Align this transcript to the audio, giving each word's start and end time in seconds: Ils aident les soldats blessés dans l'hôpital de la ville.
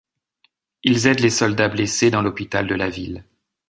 Ils 0.81 1.05
aident 1.05 1.19
les 1.19 1.29
soldats 1.29 1.67
blessés 1.69 2.09
dans 2.09 2.23
l'hôpital 2.23 2.65
de 2.65 2.73
la 2.73 2.89
ville. 2.89 3.23